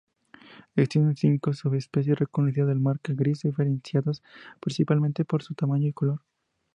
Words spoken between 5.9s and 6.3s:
color.